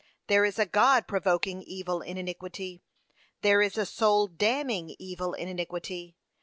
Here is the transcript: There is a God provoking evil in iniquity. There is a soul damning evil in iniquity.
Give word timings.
There 0.25 0.45
is 0.45 0.57
a 0.57 0.65
God 0.65 1.07
provoking 1.07 1.61
evil 1.61 2.01
in 2.01 2.17
iniquity. 2.17 2.81
There 3.43 3.61
is 3.61 3.77
a 3.77 3.85
soul 3.85 4.25
damning 4.25 4.95
evil 4.97 5.33
in 5.33 5.47
iniquity. 5.47 6.15